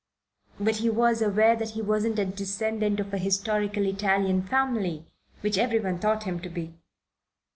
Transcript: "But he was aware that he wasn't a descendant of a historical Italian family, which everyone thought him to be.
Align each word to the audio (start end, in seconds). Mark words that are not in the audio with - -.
"But 0.59 0.77
he 0.77 0.89
was 0.89 1.21
aware 1.21 1.55
that 1.55 1.73
he 1.77 1.81
wasn't 1.83 2.17
a 2.17 2.25
descendant 2.25 2.99
of 2.99 3.13
a 3.13 3.19
historical 3.19 3.85
Italian 3.85 4.41
family, 4.41 5.05
which 5.41 5.59
everyone 5.59 5.99
thought 5.99 6.23
him 6.23 6.39
to 6.39 6.49
be. 6.49 6.73